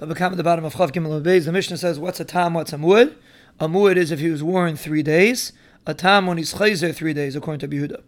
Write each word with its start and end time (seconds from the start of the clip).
but 0.00 0.08
become 0.08 0.32
at 0.32 0.38
the 0.38 0.42
bottom 0.42 0.64
of 0.64 0.72
Chav 0.72 0.92
Gimel 0.92 1.22
Beis. 1.22 1.44
The 1.44 1.52
Mishnah 1.52 1.76
says, 1.76 1.98
"What's 1.98 2.18
a 2.20 2.24
tam? 2.24 2.54
What's 2.54 2.72
a 2.72 2.78
muad? 2.78 3.14
A 3.60 3.68
muad 3.68 3.96
is 3.96 4.10
if 4.10 4.18
he 4.18 4.30
was 4.30 4.42
worn 4.42 4.74
three 4.74 5.02
days. 5.02 5.52
A 5.86 5.92
tam 5.92 6.26
when 6.26 6.38
he's 6.38 6.54
chayzer 6.54 6.94
three 6.94 7.12
days, 7.12 7.36
according 7.36 7.60
to 7.60 7.68
Yehuda. 7.68 8.02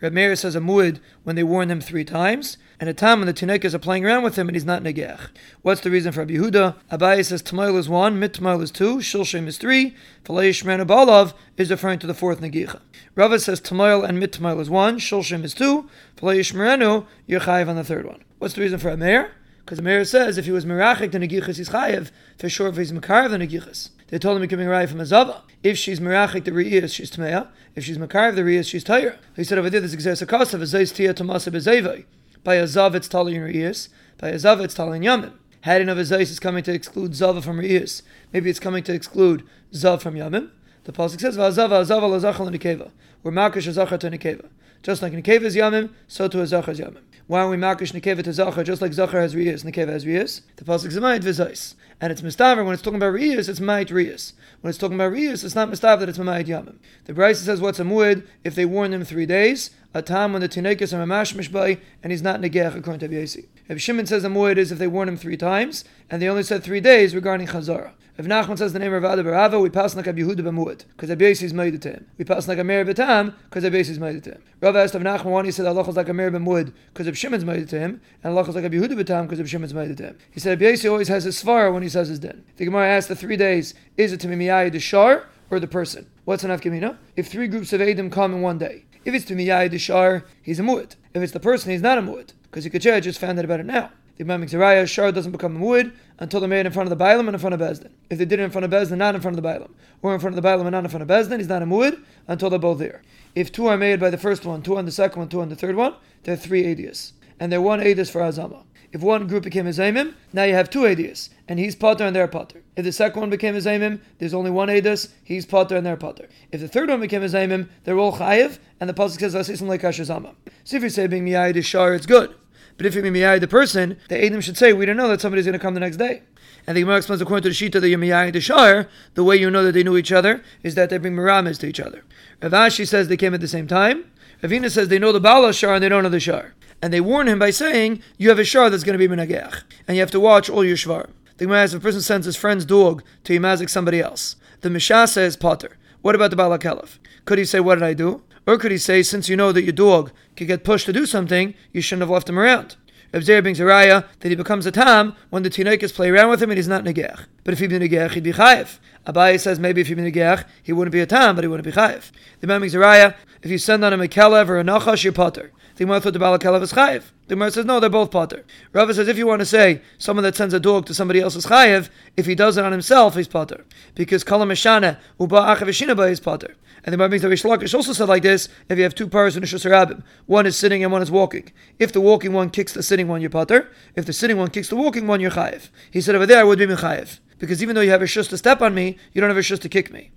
Reb 0.00 0.14
Meir 0.14 0.36
says 0.36 0.56
a 0.56 0.60
muad 0.60 1.00
when 1.22 1.36
they 1.36 1.42
warn 1.42 1.70
him 1.70 1.82
three 1.82 2.02
times, 2.02 2.56
and 2.80 2.88
a 2.88 2.94
tam 2.94 3.20
when 3.20 3.26
the 3.26 3.34
tunekas 3.34 3.74
are 3.74 3.78
playing 3.78 4.06
around 4.06 4.22
with 4.22 4.36
him 4.36 4.48
and 4.48 4.56
he's 4.56 4.64
not 4.64 4.82
negech. 4.82 5.20
What's 5.60 5.82
the 5.82 5.90
reason 5.90 6.12
for 6.12 6.20
Rabbi 6.20 6.32
Yehuda? 6.32 6.76
Abaye 6.90 7.22
says 7.22 7.42
tamail 7.42 7.76
is 7.76 7.90
one, 7.90 8.18
mitmail 8.18 8.62
is 8.62 8.70
two, 8.70 8.96
shilshem 8.96 9.46
is 9.46 9.58
three, 9.58 9.94
falei 10.24 10.48
shmenu 10.48 10.86
balav 10.86 11.34
is 11.58 11.70
referring 11.70 11.98
to 11.98 12.06
the 12.06 12.14
fourth 12.14 12.40
negicha. 12.40 12.80
Rava 13.14 13.38
says 13.38 13.60
tamail 13.60 14.02
and 14.02 14.22
mitmail 14.22 14.60
is 14.60 14.70
one, 14.70 14.98
shilshem 14.98 15.44
is 15.44 15.52
two, 15.52 15.90
falei 16.16 16.40
shmenu 16.40 17.04
you're 17.26 17.46
on 17.46 17.76
the 17.76 17.84
third 17.84 18.06
one. 18.06 18.24
What's 18.38 18.54
the 18.54 18.62
reason 18.62 18.78
for 18.78 18.88
a 18.88 18.96
Meir? 18.96 19.32
Because 19.64 19.78
the 19.78 19.82
Meir 19.82 20.04
says 20.04 20.36
if 20.36 20.44
he 20.44 20.50
was 20.50 20.66
merachik 20.66 21.12
the 21.12 21.18
negichas 21.18 21.56
he's 21.56 21.70
chayiv, 21.70 22.10
for 22.38 22.50
sure 22.50 22.68
if 22.68 22.76
he's 22.76 22.92
makar 22.92 23.30
the 23.30 23.38
negichas. 23.38 23.88
They 24.08 24.18
told 24.18 24.36
him 24.36 24.42
he 24.42 24.48
could 24.48 24.58
be 24.58 24.64
from 24.64 25.00
a 25.00 25.06
zava. 25.06 25.42
If 25.62 25.78
she's 25.78 26.00
merachik 26.00 26.44
the 26.44 26.50
re'iyas, 26.50 26.92
she's 26.92 27.10
tmeya. 27.10 27.48
If 27.74 27.84
she's 27.84 27.98
makar 27.98 28.32
the 28.32 28.42
re'iyas, 28.42 28.68
she's 28.68 28.84
tayr. 28.84 29.16
He 29.34 29.42
said 29.42 29.56
over 29.56 29.70
there 29.70 29.80
there's 29.80 29.94
exercise 29.94 30.20
akasav, 30.20 30.60
a 30.60 30.64
zayis 30.64 30.94
tia 30.94 31.14
tamasa 31.14 31.50
bezevai. 31.50 32.04
By 32.42 32.56
a 32.56 32.64
zav 32.64 32.94
it's 32.94 33.08
tali 33.08 33.36
in 33.36 33.42
re'iyas. 33.42 33.88
By 34.18 34.28
a 34.28 34.34
zav 34.34 34.62
it's 34.62 34.74
tali 34.74 34.98
in 34.98 35.02
yamim. 35.04 35.32
Hadin 35.64 35.90
of 35.90 35.96
a 35.96 36.02
zayis 36.02 36.30
is 36.30 36.38
coming 36.38 36.62
to 36.64 36.72
exclude 36.72 37.14
zava 37.14 37.40
from 37.40 37.58
re'iyas. 37.58 38.02
Maybe 38.34 38.50
it's 38.50 38.60
coming 38.60 38.84
to 38.84 38.92
exclude 38.92 39.48
zav 39.72 40.02
from 40.02 40.14
yamim. 40.14 40.50
The 40.84 40.92
pasuk 40.92 41.20
says 41.20 41.38
va'azava 41.38 41.82
azava 41.82 42.02
lazachal 42.02 42.54
nikeva. 42.54 42.90
We're 43.22 43.32
makish 43.32 43.66
azachar 43.66 43.98
to 44.00 44.10
nikeva. 44.10 44.50
Just 44.82 45.00
like 45.00 45.14
nikeva 45.14 45.44
is 45.44 45.56
yamim, 45.56 45.88
so 46.06 46.28
to 46.28 46.36
azachar 46.36 46.72
is 46.72 46.80
yamim. 46.80 47.00
Why 47.26 47.40
are 47.40 47.48
we 47.48 47.56
makish 47.56 47.92
nekeva 47.92 48.22
to 48.22 48.34
zachar 48.34 48.64
just 48.64 48.82
like 48.82 48.92
zachar 48.92 49.18
has 49.18 49.34
riyas, 49.34 49.64
nekeva 49.64 49.88
has 49.88 50.04
riyas? 50.04 50.42
The 50.56 50.64
pasuk 50.64 50.88
is 50.88 50.98
mayit 50.98 51.22
v'zais, 51.22 51.74
and 51.98 52.12
it's 52.12 52.20
mistaver 52.20 52.62
when 52.62 52.74
it's 52.74 52.82
talking 52.82 52.98
about 52.98 53.14
riyas, 53.14 53.48
it's 53.48 53.60
mayit 53.60 53.88
riyas. 53.88 54.34
When 54.60 54.68
it's 54.68 54.76
talking 54.76 54.96
about 54.96 55.10
riyas, 55.10 55.42
it's 55.42 55.54
not 55.54 55.70
mistaver 55.70 56.00
that 56.00 56.10
it's 56.10 56.18
mayit 56.18 56.48
yamim. 56.48 56.76
The 57.06 57.14
Brisa 57.14 57.36
says 57.36 57.62
what's 57.62 57.80
a 57.80 57.82
muad 57.82 58.26
if 58.44 58.54
they 58.54 58.66
warn 58.66 58.90
them 58.90 59.04
three 59.04 59.24
days, 59.24 59.70
a 59.94 60.02
time 60.02 60.34
when 60.34 60.42
the 60.42 60.50
tinekas 60.50 60.92
are 60.92 61.02
mamash 61.02 61.34
mishbay 61.34 61.80
and 62.02 62.12
he's 62.12 62.20
not 62.20 62.42
negech 62.42 62.76
according 62.76 63.08
to. 63.08 63.46
If 63.68 63.80
Shimon 63.80 64.04
says 64.04 64.22
a 64.24 64.28
muad 64.28 64.58
is 64.58 64.70
if 64.70 64.78
they 64.78 64.86
warn 64.86 65.08
him 65.08 65.16
three 65.16 65.38
times 65.38 65.86
and 66.10 66.20
they 66.20 66.28
only 66.28 66.42
said 66.42 66.62
three 66.62 66.80
days 66.80 67.14
regarding 67.14 67.46
chazara. 67.46 67.92
If 68.16 68.26
Nachman 68.26 68.56
says 68.56 68.72
the 68.72 68.78
name 68.78 68.92
of 68.92 69.04
Ada 69.04 69.24
Barava, 69.24 69.60
we 69.60 69.70
pass 69.70 69.96
like 69.96 70.06
a 70.06 70.12
Yehuda 70.12 70.36
b'muad 70.36 70.84
because 70.92 71.10
Abiesi 71.10 71.42
is 71.42 71.52
made 71.52 71.82
to 71.82 71.90
him. 71.90 72.06
We 72.16 72.24
pass 72.24 72.46
like 72.46 72.58
a 72.58 72.64
Meir 72.64 72.84
b'tam 72.84 73.34
because 73.50 73.64
Abiesi 73.64 73.90
is 73.90 73.98
made 73.98 74.22
to 74.22 74.30
him. 74.30 74.42
Rav 74.60 74.76
asked 74.76 74.94
of 74.94 75.02
Nachman 75.02 75.24
one, 75.24 75.44
he 75.44 75.50
said 75.50 75.66
Allah 75.66 75.88
is 75.88 75.96
like 75.96 76.08
a 76.08 76.14
Meir 76.14 76.30
b'muad 76.30 76.72
because 76.92 77.08
of 77.08 77.18
Shimon's 77.18 77.44
made 77.44 77.68
to 77.70 77.78
him, 77.80 78.00
and 78.22 78.32
Allah 78.32 78.48
is 78.48 78.54
like 78.54 78.64
a 78.64 78.70
Yehuda 78.70 78.92
b'tam 78.92 79.24
because 79.24 79.40
of 79.40 79.50
Shimon's 79.50 79.74
made 79.74 79.96
to 79.96 80.02
him. 80.04 80.18
He 80.30 80.38
said 80.38 80.56
Abiesi 80.56 80.88
always 80.88 81.08
has 81.08 81.24
his 81.24 81.42
svara 81.42 81.74
when 81.74 81.82
he 81.82 81.88
says 81.88 82.06
his 82.06 82.20
din. 82.20 82.44
The 82.56 82.66
Gemara 82.66 82.86
asked 82.86 83.08
the 83.08 83.16
three 83.16 83.36
days, 83.36 83.74
is 83.96 84.12
it 84.12 84.20
to 84.20 84.28
Mimiyai 84.28 84.70
the 84.70 84.78
shar 84.78 85.28
or 85.50 85.58
the 85.58 85.66
person? 85.66 86.06
What's 86.24 86.44
an 86.44 86.52
afkamina? 86.52 86.96
If 87.16 87.26
three 87.26 87.48
groups 87.48 87.72
of 87.72 87.82
Adam 87.82 88.10
come 88.10 88.32
in 88.32 88.42
one 88.42 88.58
day, 88.58 88.84
if 89.04 89.12
it's 89.12 89.24
to 89.24 89.34
Miyai 89.34 89.68
the 89.68 89.78
shar, 89.78 90.24
he's 90.40 90.60
a 90.60 90.62
muad. 90.62 90.94
If 91.14 91.22
it's 91.22 91.32
the 91.32 91.40
person, 91.40 91.72
he's 91.72 91.82
not 91.82 91.98
a 91.98 92.02
muad 92.02 92.32
because 92.44 92.62
he 92.62 92.70
could 92.70 92.80
just 92.80 93.18
found 93.18 93.40
out 93.40 93.44
about 93.44 93.58
it 93.58 93.66
now. 93.66 93.90
The 94.16 94.24
Imam 94.24 94.40
makes 94.40 94.54
a 94.54 95.12
doesn't 95.12 95.32
become 95.32 95.58
muad 95.58 95.92
until 96.18 96.40
they're 96.40 96.48
made 96.48 96.66
in 96.66 96.72
front 96.72 96.90
of 96.90 96.96
the 96.96 97.04
Bailam 97.04 97.20
and 97.20 97.30
in 97.30 97.38
front 97.38 97.54
of 97.54 97.60
Beis 97.60 97.82
Din. 97.82 97.92
If 98.10 98.18
they 98.18 98.24
did 98.24 98.38
it 98.38 98.44
in 98.44 98.50
front 98.50 98.64
of 98.64 98.70
Beis 98.70 98.88
Din, 98.88 98.98
not 98.98 99.16
in 99.16 99.20
front 99.20 99.36
of 99.36 99.42
the 99.42 99.48
Bailam, 99.48 99.70
or 100.02 100.14
in 100.14 100.20
front 100.20 100.36
of 100.36 100.42
the 100.42 100.48
Bailam 100.48 100.62
and 100.62 100.70
not 100.70 100.84
in 100.84 100.90
front 100.90 101.02
of 101.02 101.08
Beis 101.08 101.28
Din, 101.28 101.40
he's 101.40 101.48
not 101.48 101.62
a 101.62 101.66
muad 101.66 102.00
until 102.28 102.48
they're 102.48 102.58
both 102.58 102.78
there. 102.78 103.02
If 103.34 103.50
two 103.50 103.66
are 103.66 103.76
made 103.76 103.98
by 103.98 104.10
the 104.10 104.18
first 104.18 104.44
one, 104.44 104.62
two 104.62 104.76
on 104.76 104.84
the 104.84 104.92
second 104.92 105.18
one, 105.18 105.28
two 105.28 105.40
on 105.40 105.48
the 105.48 105.56
third 105.56 105.74
one, 105.74 105.94
they're 106.22 106.36
three 106.36 106.62
adias. 106.62 107.12
And 107.40 107.50
they're 107.50 107.60
one 107.60 107.80
adias 107.80 108.10
for 108.10 108.20
Azama. 108.20 108.62
If 108.92 109.02
one 109.02 109.26
group 109.26 109.42
became 109.42 109.66
a 109.66 109.70
Zaimim, 109.70 110.14
now 110.32 110.44
you 110.44 110.54
have 110.54 110.70
two 110.70 110.82
adias, 110.82 111.30
and 111.48 111.58
he's 111.58 111.74
Potter 111.74 112.04
and 112.04 112.14
they're 112.14 112.28
Potter. 112.28 112.62
If 112.76 112.84
the 112.84 112.92
second 112.92 113.20
one 113.20 113.30
became 113.30 113.56
a 113.56 113.58
Zaimim, 113.58 114.00
there's 114.18 114.34
only 114.34 114.52
one 114.52 114.68
Adis, 114.68 115.12
he's 115.24 115.44
Potter 115.44 115.76
and 115.76 115.84
they're 115.84 115.96
Potter. 115.96 116.28
If 116.52 116.60
the 116.60 116.68
third 116.68 116.88
one 116.88 117.00
became 117.00 117.24
a 117.24 117.26
Zaimim, 117.26 117.68
they're 117.82 117.98
all 117.98 118.12
Chayiv, 118.12 118.58
and 118.78 118.88
the 118.88 118.94
Pasuk 118.94 119.18
says, 119.18 119.34
Vasisim 119.34 119.66
like 119.66 119.82
Ashazama. 119.82 120.34
So 120.62 120.76
if 120.76 120.84
you 120.84 120.90
say 120.90 121.08
being 121.08 121.26
Miyai 121.26 121.64
Shar, 121.64 121.94
it's 121.94 122.06
good. 122.06 122.34
But 122.76 122.86
if 122.86 122.94
you 122.94 123.02
miyai 123.02 123.40
the 123.40 123.48
person, 123.48 123.98
the 124.08 124.24
Adam 124.24 124.40
should 124.40 124.56
say, 124.56 124.72
we 124.72 124.86
don't 124.86 124.96
know 124.96 125.08
that 125.08 125.20
somebody's 125.20 125.44
going 125.44 125.52
to 125.52 125.58
come 125.58 125.74
the 125.74 125.80
next 125.80 125.96
day. 125.96 126.22
And 126.66 126.76
the 126.76 126.80
Gemara 126.80 126.96
explains 126.96 127.20
according 127.20 127.42
to 127.42 127.48
the 127.50 127.54
Shita 127.54 127.80
that 127.80 127.86
Yemiyai 127.86 128.32
the 128.32 128.40
Shar, 128.40 128.88
the 129.14 129.24
way 129.24 129.36
you 129.36 129.50
know 129.50 129.62
that 129.64 129.72
they 129.72 129.82
knew 129.82 129.96
each 129.96 130.12
other 130.12 130.42
is 130.62 130.74
that 130.74 130.90
they 130.90 130.98
bring 130.98 131.14
Miramis 131.14 131.58
to 131.58 131.66
each 131.66 131.80
other. 131.80 132.04
Rav 132.42 132.52
Ashi 132.52 132.86
says 132.86 133.08
they 133.08 133.16
came 133.16 133.34
at 133.34 133.40
the 133.40 133.48
same 133.48 133.66
time. 133.66 134.10
Ravina 134.42 134.70
says 134.70 134.88
they 134.88 134.98
know 134.98 135.12
the 135.12 135.20
Bala 135.20 135.52
Shar 135.52 135.74
and 135.74 135.84
they 135.84 135.88
don't 135.88 136.02
know 136.02 136.08
the 136.08 136.20
Shar. 136.20 136.54
And 136.80 136.92
they 136.92 137.00
warn 137.00 137.28
him 137.28 137.38
by 137.38 137.50
saying, 137.50 138.02
you 138.16 138.28
have 138.30 138.38
a 138.38 138.44
Shar 138.44 138.70
that's 138.70 138.84
going 138.84 138.98
to 138.98 139.08
be 139.08 139.14
Menagech. 139.14 139.62
And 139.86 139.96
you 139.96 140.00
have 140.00 140.10
to 140.12 140.20
watch 140.20 140.48
all 140.48 140.64
your 140.64 140.76
Shvar. 140.76 141.10
The 141.36 141.44
Gemara 141.44 141.62
says 141.62 141.74
if 141.74 141.80
a 141.80 141.82
person 141.82 142.00
sends 142.00 142.26
his 142.26 142.36
friend's 142.36 142.64
dog 142.64 143.02
to 143.24 143.38
Yemazik 143.38 143.68
somebody 143.68 144.00
else, 144.00 144.36
the 144.60 144.70
Mishnah 144.70 145.08
says 145.08 145.36
Potter. 145.36 145.76
What 146.00 146.14
about 146.14 146.30
the 146.30 146.36
Bala 146.36 146.58
Kalaf? 146.58 146.98
Could 147.24 147.38
he 147.38 147.44
say, 147.44 147.60
what 147.60 147.76
did 147.76 147.84
I 147.84 147.94
do? 147.94 148.22
Or 148.46 148.58
could 148.58 148.72
he 148.72 148.78
say, 148.78 149.02
since 149.02 149.28
you 149.28 149.36
know 149.36 149.52
that 149.52 149.62
your 149.62 149.72
dog 149.72 150.12
could 150.36 150.46
get 150.46 150.64
pushed 150.64 150.86
to 150.86 150.92
do 150.92 151.06
something, 151.06 151.54
you 151.72 151.80
shouldn't 151.80 152.02
have 152.02 152.10
left 152.10 152.28
him 152.28 152.38
around? 152.38 152.76
Reb 153.12 153.22
Zer 153.22 153.42
brings 153.42 153.60
a 153.60 153.62
raya 153.62 154.06
that 154.20 154.28
he 154.28 154.34
becomes 154.34 154.66
a 154.66 154.72
tam 154.72 155.14
when 155.30 155.44
the 155.44 155.50
tinoikas 155.50 155.94
play 155.94 156.10
around 156.10 156.30
with 156.30 156.42
him 156.42 156.50
and 156.50 156.58
he's 156.58 156.66
not 156.66 156.82
negech. 156.82 157.26
But 157.44 157.54
if 157.54 157.60
he'd 157.60 157.70
be 157.70 157.78
negech, 157.78 158.10
he'd 158.12 158.24
be 158.24 158.32
chayiv. 158.32 158.78
Abaye 159.06 159.38
says 159.38 159.60
maybe 159.60 159.80
if 159.80 159.86
he'd 159.86 159.94
be 159.94 160.10
negech, 160.10 160.44
he 160.62 160.72
wouldn't 160.72 160.92
be 160.92 161.00
a 161.00 161.06
tam, 161.06 161.36
but 161.36 161.44
he 161.44 161.48
wouldn't 161.48 161.64
be 161.64 161.72
chayiv. 161.72 162.10
The 162.40 162.48
man 162.48 162.60
brings 162.60 162.74
a 162.74 162.78
raya, 162.78 163.14
if 163.40 163.50
you 163.50 163.58
send 163.58 163.84
on 163.84 163.92
him 163.92 164.00
a 164.00 164.08
kelev 164.08 164.48
or 164.48 164.58
a 164.58 164.64
nachash, 164.64 165.04
you're 165.04 165.12
potter. 165.12 165.52
The 165.76 165.84
Gemara 165.84 166.00
thought 166.00 166.12
the 166.12 166.20
Kelev 166.20 166.62
is 166.62 166.72
chayiv. 166.72 167.02
The 167.26 167.34
Gemara 167.34 167.50
says 167.50 167.64
no, 167.64 167.80
they're 167.80 167.90
both 167.90 168.12
potter. 168.12 168.44
Rava 168.72 168.94
says 168.94 169.08
if 169.08 169.18
you 169.18 169.26
want 169.26 169.40
to 169.40 169.46
say 169.46 169.82
someone 169.98 170.22
that 170.22 170.36
sends 170.36 170.54
a 170.54 170.60
dog 170.60 170.86
to 170.86 170.94
somebody 170.94 171.20
else 171.20 171.34
is 171.34 171.46
chayiv, 171.46 171.88
if 172.16 172.26
he 172.26 172.36
does 172.36 172.56
it 172.56 172.64
on 172.64 172.70
himself, 172.70 173.16
he's 173.16 173.26
potter. 173.26 173.64
Because 173.96 174.22
kalam 174.22 174.52
meshana 174.52 174.98
uba 175.18 175.36
achav 175.36 176.10
is 176.10 176.20
potter. 176.20 176.54
And 176.84 176.92
the 176.92 176.96
Gemara 176.98 177.08
brings 177.08 177.24
Reish 177.24 177.44
Lakish 177.44 177.74
also 177.74 177.92
said 177.94 178.08
like 178.08 178.22
this: 178.22 178.48
if 178.68 178.76
you 178.76 178.84
have 178.84 178.94
two 178.94 179.08
pars 179.08 179.36
in 179.36 179.42
a 179.42 179.46
shusarabim, 179.46 180.02
one 180.26 180.46
is 180.46 180.56
sitting 180.56 180.82
and 180.82 180.92
one 180.92 181.02
is 181.02 181.10
walking. 181.10 181.50
If 181.78 181.92
the 181.92 182.00
walking 182.00 182.32
one 182.32 182.50
kicks 182.50 182.74
the 182.74 182.82
sitting 182.82 183.08
one, 183.08 183.22
you're 183.22 183.30
potter. 183.30 183.70
If 183.96 184.04
the 184.04 184.12
sitting 184.12 184.36
one 184.36 184.50
kicks 184.50 184.68
the 184.68 184.76
walking 184.76 185.06
one, 185.06 185.20
you're 185.20 185.30
chayiv. 185.30 185.70
He 185.90 186.00
said 186.00 186.14
over 186.14 186.26
there 186.26 186.40
I 186.40 186.44
would 186.44 186.58
be 186.58 186.66
mechayiv 186.66 187.20
because 187.38 187.62
even 187.62 187.74
though 187.74 187.80
you 187.80 187.90
have 187.90 188.02
a 188.02 188.06
shus 188.06 188.28
to 188.28 188.38
step 188.38 188.60
on 188.60 188.74
me, 188.74 188.98
you 189.12 189.20
don't 189.20 189.30
have 189.30 189.36
a 189.36 189.40
shus 189.40 189.60
to 189.60 189.68
kick 189.68 189.90
me. 189.90 190.12